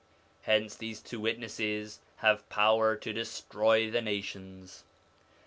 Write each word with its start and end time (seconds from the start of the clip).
Hence 0.41 0.75
these 0.75 0.99
two 0.99 1.19
witnesses 1.19 1.99
have 2.15 2.49
power 2.49 2.95
to 2.95 3.13
destroy 3.13 3.91
the 3.91 4.01
nations. 4.01 4.83